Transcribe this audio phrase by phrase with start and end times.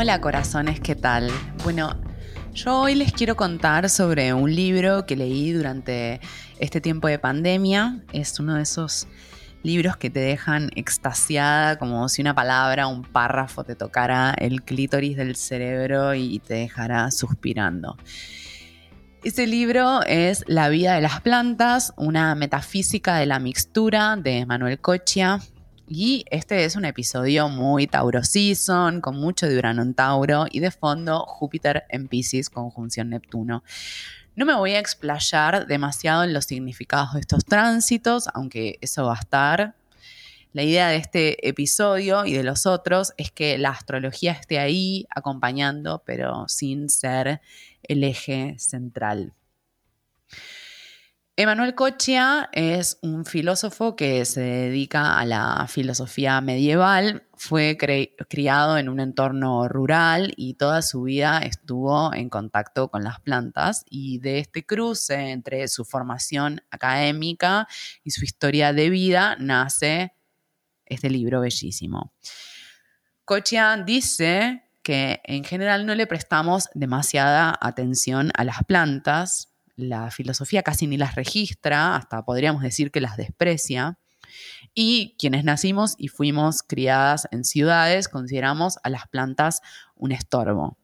[0.00, 1.30] Hola corazones, ¿qué tal?
[1.62, 1.94] Bueno,
[2.54, 6.22] yo hoy les quiero contar sobre un libro que leí durante
[6.58, 8.00] este tiempo de pandemia.
[8.10, 9.06] Es uno de esos
[9.62, 15.18] libros que te dejan extasiada, como si una palabra, un párrafo te tocara el clítoris
[15.18, 17.98] del cerebro y te dejara suspirando.
[19.22, 24.80] Este libro es La vida de las plantas, una metafísica de la mixtura de Manuel
[24.80, 25.40] Cochia.
[25.92, 30.60] Y este es un episodio muy Tauro Season, con mucho de Urano en Tauro y
[30.60, 33.64] de fondo Júpiter en Pisces, conjunción Neptuno.
[34.36, 39.16] No me voy a explayar demasiado en los significados de estos tránsitos, aunque eso va
[39.16, 39.74] a estar.
[40.52, 45.08] La idea de este episodio y de los otros es que la astrología esté ahí
[45.10, 47.40] acompañando, pero sin ser
[47.82, 49.34] el eje central.
[51.42, 57.26] Emanuel Cochia es un filósofo que se dedica a la filosofía medieval.
[57.34, 63.20] Fue criado en un entorno rural y toda su vida estuvo en contacto con las
[63.20, 63.86] plantas.
[63.88, 67.66] Y de este cruce entre su formación académica
[68.04, 70.12] y su historia de vida nace
[70.84, 72.12] este libro bellísimo.
[73.24, 80.62] Cochia dice que en general no le prestamos demasiada atención a las plantas la filosofía
[80.62, 83.98] casi ni las registra, hasta podríamos decir que las desprecia.
[84.74, 89.60] Y quienes nacimos y fuimos criadas en ciudades consideramos a las plantas
[89.96, 90.78] un estorbo.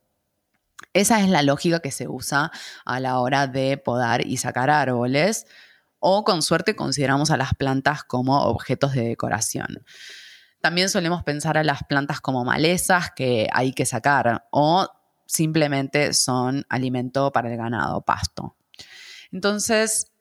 [0.93, 2.51] Esa es la lógica que se usa
[2.85, 5.47] a la hora de podar y sacar árboles,
[5.99, 9.85] o con suerte consideramos a las plantas como objetos de decoración.
[10.61, 14.89] También solemos pensar a las plantas como malezas que hay que sacar, o
[15.27, 18.56] simplemente son alimento para el ganado, pasto.
[19.37, 20.13] Entonces,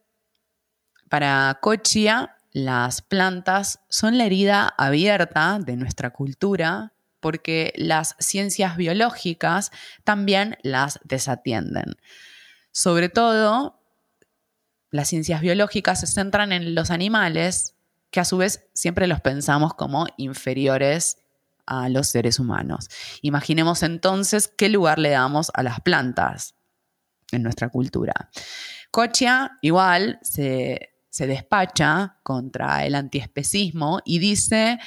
[1.08, 6.92] para Cochia, las plantas son la herida abierta de nuestra cultura
[7.22, 9.72] porque las ciencias biológicas
[10.04, 11.96] también las desatienden.
[12.74, 13.80] Sobre todo,
[14.92, 17.74] las ciencias biológicas se centran en los animales,
[18.12, 21.20] que a su vez siempre los pensamos como inferiores
[21.66, 22.90] a los seres humanos.
[23.22, 26.56] Imaginemos entonces qué lugar le damos a las plantas
[27.32, 28.30] en nuestra cultura.
[28.96, 34.80] Cochia igual se, despacha contra el antiespecismo y dice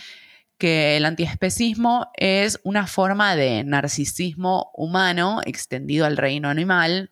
[0.56, 7.10] que el antiespecismo es una forma de narcisismo humano extendido al reino animal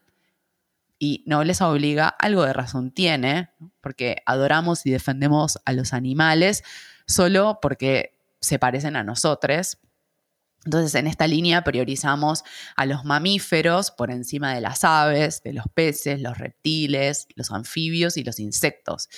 [0.99, 3.51] y no les obliga, algo de razón tiene,
[3.83, 6.65] porque adoramos y defendemos a los animales
[7.07, 9.77] solo porque se parecen a nosotros,
[10.67, 12.43] entonces, en esta línea priorizamos
[12.75, 18.17] a los mamíferos por encima de las aves, de los peces, los reptiles, los anfibios
[18.17, 19.09] y los insectos.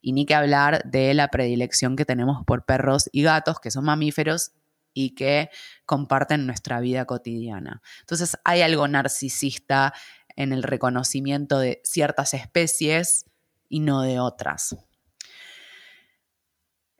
[0.00, 3.84] Y ni que hablar de la predilección que tenemos por perros y gatos, que son
[3.84, 4.50] mamíferos
[4.94, 5.48] y que
[5.84, 7.82] comparten nuestra vida cotidiana.
[8.00, 9.94] Entonces, hay algo narcisista
[10.34, 13.26] en el reconocimiento de ciertas especies
[13.68, 14.74] y no de otras.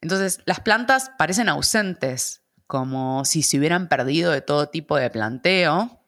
[0.00, 6.00] Entonces, las plantas parecen ausentes como si se hubieran perdido de todo tipo de planteo.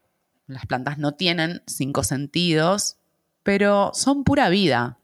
[0.46, 2.96] Las plantas no tienen cinco sentidos,
[3.42, 4.98] pero son pura vida.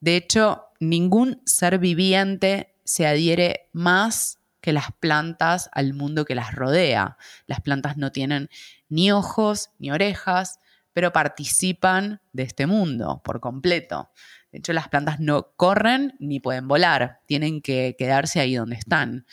[0.00, 6.54] De hecho, ningún ser viviente se adhiere más que las plantas al mundo que las
[6.54, 7.16] rodea.
[7.46, 8.50] Las plantas no tienen
[8.88, 10.58] ni ojos ni orejas,
[10.92, 14.10] pero participan de este mundo por completo.
[14.52, 19.26] De hecho, las plantas no corren ni pueden volar, tienen que quedarse ahí donde están.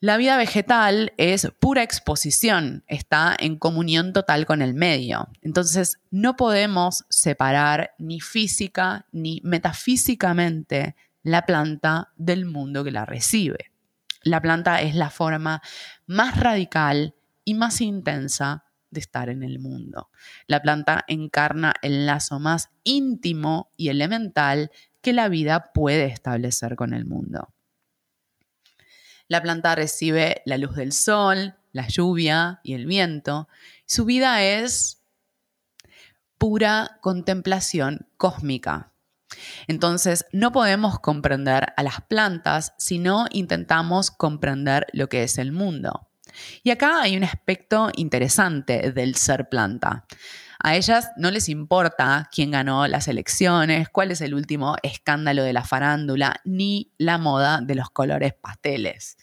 [0.00, 5.28] La vida vegetal es pura exposición, está en comunión total con el medio.
[5.42, 10.94] Entonces, no podemos separar ni física ni metafísicamente
[11.24, 13.72] la planta del mundo que la recibe.
[14.22, 15.62] La planta es la forma
[16.06, 20.10] más radical y más intensa de estar en el mundo.
[20.46, 24.70] La planta encarna el lazo más íntimo y elemental
[25.00, 27.52] que la vida puede establecer con el mundo.
[29.28, 33.48] La planta recibe la luz del sol, la lluvia y el viento.
[33.86, 35.02] Su vida es
[36.38, 38.92] pura contemplación cósmica.
[39.66, 45.52] Entonces, no podemos comprender a las plantas si no intentamos comprender lo que es el
[45.52, 46.08] mundo.
[46.62, 50.06] Y acá hay un aspecto interesante del ser planta.
[50.60, 55.52] A ellas no les importa quién ganó las elecciones, cuál es el último escándalo de
[55.52, 59.16] la farándula, ni la moda de los colores pasteles.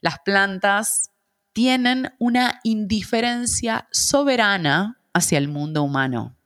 [0.00, 1.10] Las plantas
[1.52, 6.36] tienen una indiferencia soberana hacia el mundo humano.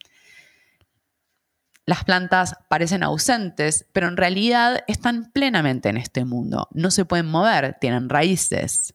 [1.85, 6.69] Las plantas parecen ausentes, pero en realidad están plenamente en este mundo.
[6.73, 8.95] No se pueden mover, tienen raíces.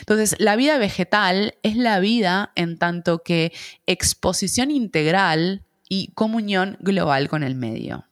[0.00, 3.52] Entonces, la vida vegetal es la vida en tanto que
[3.86, 8.06] exposición integral y comunión global con el medio.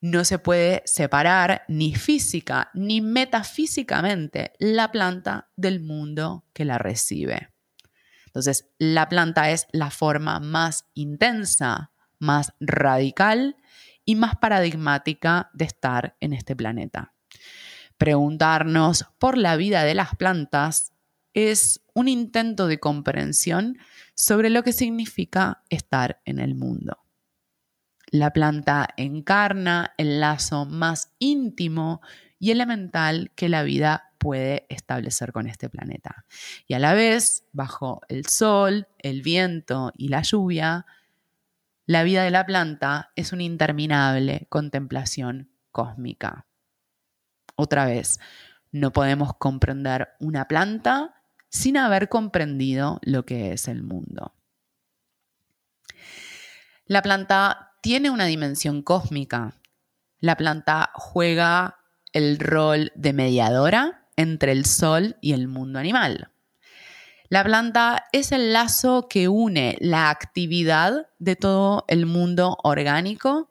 [0.00, 7.50] No se puede separar ni física ni metafísicamente la planta del mundo que la recibe.
[8.26, 13.56] Entonces, la planta es la forma más intensa, más radical
[14.04, 17.15] y más paradigmática de estar en este planeta.
[17.98, 20.92] Preguntarnos por la vida de las plantas
[21.32, 23.78] es un intento de comprensión
[24.14, 26.98] sobre lo que significa estar en el mundo.
[28.10, 32.00] La planta encarna el lazo más íntimo
[32.38, 36.24] y elemental que la vida puede establecer con este planeta.
[36.66, 40.86] Y a la vez, bajo el sol, el viento y la lluvia,
[41.86, 46.46] la vida de la planta es una interminable contemplación cósmica.
[47.56, 48.20] Otra vez,
[48.70, 54.34] no podemos comprender una planta sin haber comprendido lo que es el mundo.
[56.86, 59.54] La planta tiene una dimensión cósmica.
[60.20, 61.78] La planta juega
[62.12, 66.30] el rol de mediadora entre el sol y el mundo animal.
[67.28, 73.50] La planta es el lazo que une la actividad de todo el mundo orgánico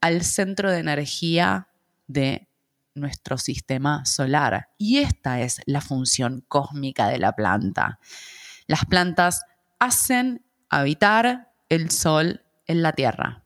[0.00, 1.68] al centro de energía
[2.08, 2.48] de
[2.94, 4.68] nuestro sistema solar.
[4.78, 7.98] Y esta es la función cósmica de la planta.
[8.66, 9.44] Las plantas
[9.78, 13.44] hacen habitar el sol en la Tierra.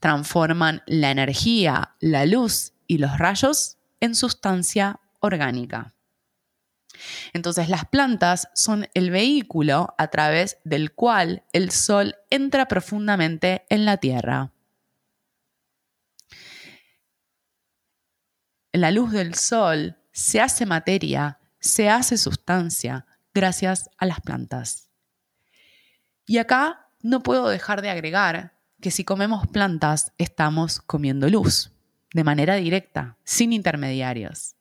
[0.00, 5.94] Transforman la energía, la luz y los rayos en sustancia orgánica.
[7.32, 13.84] Entonces las plantas son el vehículo a través del cual el sol entra profundamente en
[13.84, 14.52] la tierra.
[18.72, 24.90] La luz del sol se hace materia, se hace sustancia gracias a las plantas.
[26.26, 31.72] Y acá no puedo dejar de agregar que si comemos plantas estamos comiendo luz
[32.12, 34.56] de manera directa, sin intermediarios.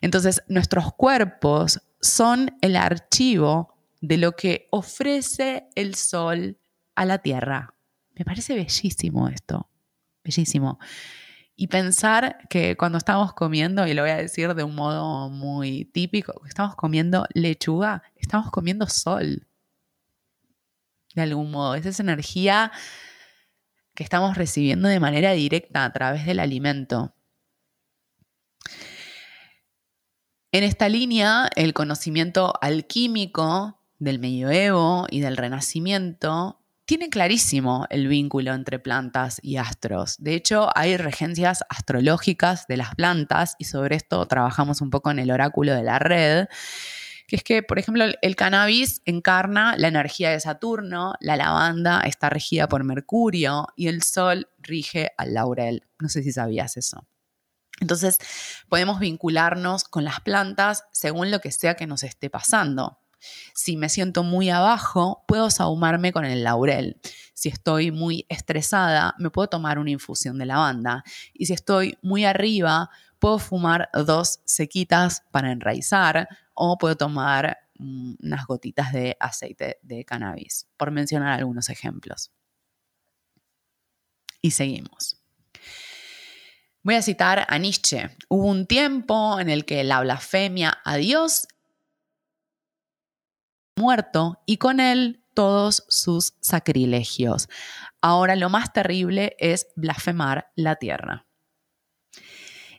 [0.00, 6.58] Entonces, nuestros cuerpos son el archivo de lo que ofrece el sol
[6.94, 7.74] a la tierra.
[8.14, 9.68] Me parece bellísimo esto,
[10.22, 10.78] bellísimo.
[11.58, 15.86] Y pensar que cuando estamos comiendo, y lo voy a decir de un modo muy
[15.86, 19.48] típico, estamos comiendo lechuga, estamos comiendo sol.
[21.14, 22.72] De algún modo, es esa energía
[23.94, 27.14] que estamos recibiendo de manera directa a través del alimento.
[30.52, 36.55] En esta línea, el conocimiento alquímico del medioevo y del renacimiento
[36.86, 40.16] tiene clarísimo el vínculo entre plantas y astros.
[40.18, 45.18] De hecho, hay regencias astrológicas de las plantas y sobre esto trabajamos un poco en
[45.18, 46.46] el oráculo de la red,
[47.26, 52.30] que es que, por ejemplo, el cannabis encarna la energía de Saturno, la lavanda está
[52.30, 55.84] regida por Mercurio y el sol rige al laurel.
[55.98, 57.04] No sé si sabías eso.
[57.80, 58.18] Entonces,
[58.68, 63.00] podemos vincularnos con las plantas según lo que sea que nos esté pasando.
[63.54, 67.00] Si me siento muy abajo, puedo saumarme con el laurel.
[67.34, 71.04] Si estoy muy estresada, me puedo tomar una infusión de lavanda.
[71.34, 78.14] Y si estoy muy arriba, puedo fumar dos sequitas para enraizar o puedo tomar mm,
[78.22, 82.30] unas gotitas de aceite de cannabis, por mencionar algunos ejemplos.
[84.40, 85.20] Y seguimos.
[86.82, 88.16] Voy a citar a Nietzsche.
[88.28, 91.48] Hubo un tiempo en el que la blasfemia a Dios
[93.76, 97.48] muerto y con él todos sus sacrilegios.
[98.00, 101.26] Ahora lo más terrible es blasfemar la tierra.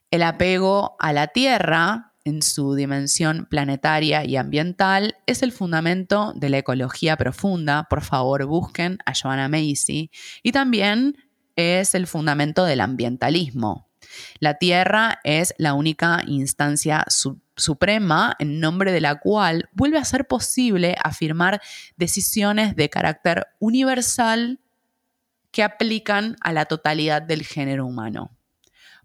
[0.09, 6.49] El apego a la tierra en su dimensión planetaria y ambiental es el fundamento de
[6.49, 7.87] la ecología profunda.
[7.89, 10.11] Por favor, busquen a Joanna Macy.
[10.43, 11.15] Y también
[11.55, 13.89] es el fundamento del ambientalismo.
[14.39, 17.05] La tierra es la única instancia
[17.57, 21.61] suprema en nombre de la cual vuelve a ser posible afirmar
[21.97, 24.59] decisiones de carácter universal
[25.51, 28.31] que aplican a la totalidad del género humano.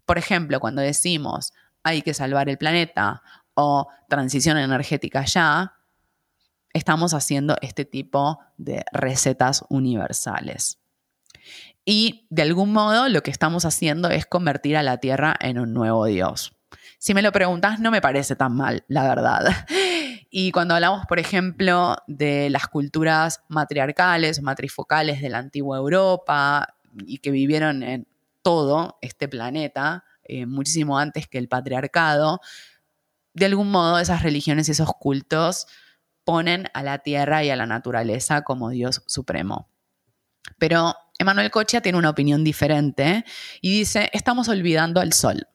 [0.05, 3.21] Por ejemplo, cuando decimos hay que salvar el planeta
[3.55, 5.73] o transición energética ya,
[6.73, 10.79] estamos haciendo este tipo de recetas universales.
[11.85, 15.73] Y de algún modo lo que estamos haciendo es convertir a la Tierra en un
[15.73, 16.55] nuevo Dios.
[17.03, 19.43] Si me lo preguntas, no me parece tan mal, la verdad.
[20.35, 27.17] Y cuando hablamos, por ejemplo, de las culturas matriarcales matrifocales de la antigua Europa y
[27.17, 28.07] que vivieron en
[28.41, 32.39] todo este planeta, eh, muchísimo antes que el patriarcado,
[33.33, 35.67] de algún modo esas religiones y esos cultos
[36.23, 39.69] ponen a la tierra y a la naturaleza como Dios supremo.
[40.57, 43.25] Pero Emanuel Cochia tiene una opinión diferente
[43.59, 45.47] y dice, estamos olvidando al sol.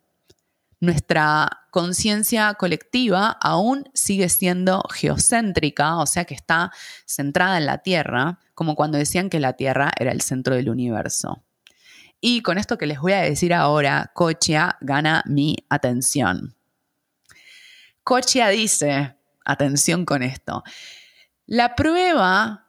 [0.81, 6.73] Nuestra conciencia colectiva aún sigue siendo geocéntrica, o sea que está
[7.05, 11.43] centrada en la Tierra, como cuando decían que la Tierra era el centro del universo.
[12.21, 16.55] Y con esto que les voy a decir ahora, Cochia gana mi atención.
[18.05, 20.63] Cochia dice, atención con esto,
[21.47, 22.67] la prueba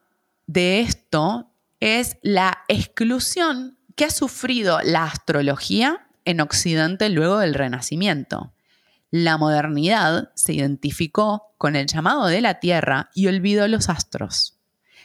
[0.48, 8.54] de esto es la exclusión que ha sufrido la astrología en Occidente luego del Renacimiento.
[9.12, 14.58] La modernidad se identificó con el llamado de la Tierra y olvidó los astros.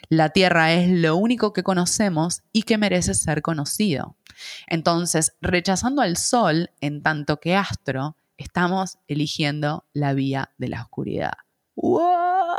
[0.09, 4.17] La Tierra es lo único que conocemos y que merece ser conocido.
[4.67, 11.33] Entonces, rechazando al Sol en tanto que astro, estamos eligiendo la vía de la oscuridad.
[11.77, 12.59] ¡Wow!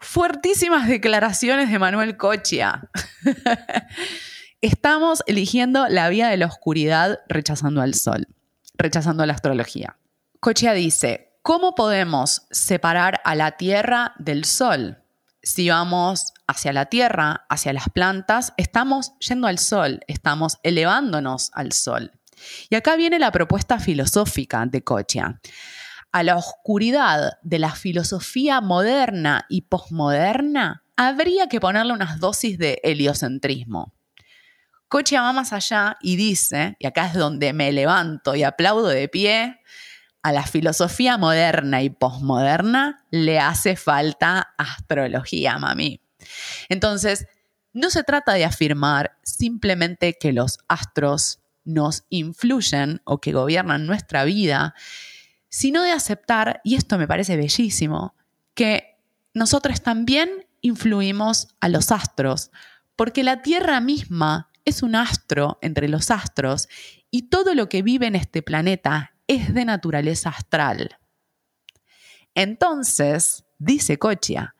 [0.00, 2.90] Fuertísimas declaraciones de Manuel Cochia.
[4.60, 8.26] Estamos eligiendo la vía de la oscuridad rechazando al sol,
[8.74, 9.98] rechazando la astrología.
[10.40, 15.02] Cochia dice, ¿cómo podemos separar a la Tierra del sol?
[15.42, 21.72] Si vamos hacia la Tierra, hacia las plantas, estamos yendo al sol, estamos elevándonos al
[21.72, 22.12] sol.
[22.68, 25.40] Y acá viene la propuesta filosófica de Cochia
[26.16, 32.80] a la oscuridad de la filosofía moderna y posmoderna, habría que ponerle unas dosis de
[32.84, 33.92] heliocentrismo.
[34.88, 39.08] Coche va más allá y dice, y acá es donde me levanto y aplaudo de
[39.08, 39.60] pie,
[40.22, 46.00] a la filosofía moderna y posmoderna le hace falta astrología, mami.
[46.68, 47.26] Entonces,
[47.72, 54.24] no se trata de afirmar simplemente que los astros nos influyen o que gobiernan nuestra
[54.24, 54.74] vida,
[55.48, 58.16] sino de aceptar, y esto me parece bellísimo,
[58.54, 58.98] que
[59.32, 62.50] nosotros también influimos a los astros,
[62.96, 66.68] porque la Tierra misma es un astro entre los astros
[67.10, 70.98] y todo lo que vive en este planeta es de naturaleza astral.
[72.34, 74.54] Entonces, dice Cochia,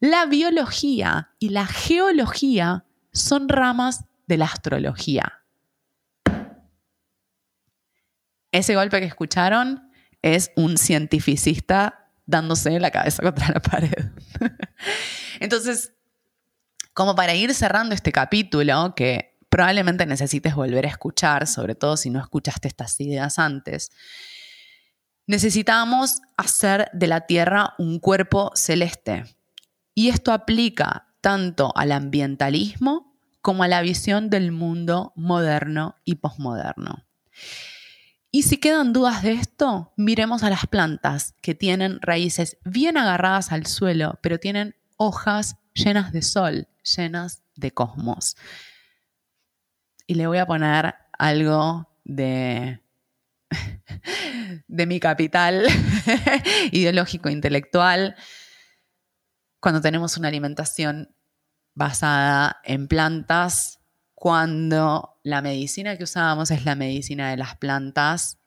[0.00, 5.44] la biología y la geología son ramas de la astrología.
[8.52, 14.10] Ese golpe que escucharon es un cientificista dándose la cabeza contra la pared.
[15.40, 15.92] Entonces,
[16.92, 22.10] como para ir cerrando este capítulo, que probablemente necesites volver a escuchar, sobre todo si
[22.10, 23.92] no escuchaste estas ideas antes,
[25.28, 29.22] necesitamos hacer de la Tierra un cuerpo celeste.
[29.94, 37.04] Y esto aplica tanto al ambientalismo como a la visión del mundo moderno y posmoderno.
[38.32, 43.52] Y si quedan dudas de esto, miremos a las plantas que tienen raíces bien agarradas
[43.52, 48.34] al suelo, pero tienen hojas llenas de sol, llenas de cosmos.
[50.06, 52.80] Y le voy a poner algo de,
[54.68, 55.66] de mi capital
[56.72, 58.16] ideológico intelectual.
[59.60, 61.14] Cuando tenemos una alimentación
[61.74, 63.80] basada en plantas,
[64.14, 68.38] cuando la medicina que usábamos es la medicina de las plantas,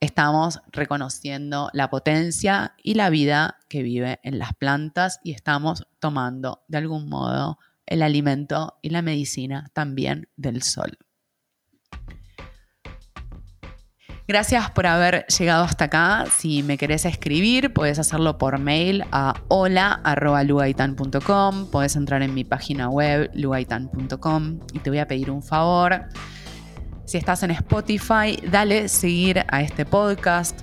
[0.00, 6.64] estamos reconociendo la potencia y la vida que vive en las plantas y estamos tomando
[6.68, 10.98] de algún modo el alimento y la medicina también del sol.
[14.28, 16.24] Gracias por haber llegado hasta acá.
[16.36, 21.70] Si me querés escribir, puedes hacerlo por mail a hola.lugaitan.com.
[21.70, 26.06] Puedes entrar en mi página web, lugaitan.com, y te voy a pedir un favor.
[27.04, 30.60] Si estás en Spotify, dale seguir a este podcast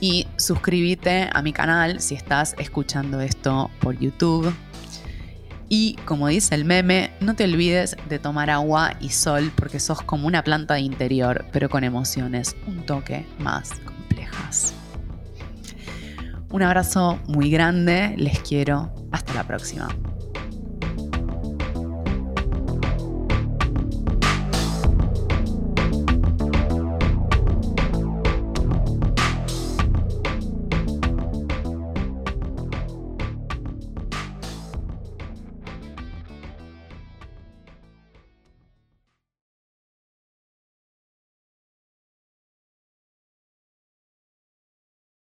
[0.00, 4.54] y suscríbete a mi canal si estás escuchando esto por YouTube.
[5.68, 10.02] Y como dice el meme, no te olvides de tomar agua y sol porque sos
[10.02, 14.74] como una planta de interior, pero con emociones un toque más complejas.
[16.50, 19.88] Un abrazo muy grande, les quiero, hasta la próxima.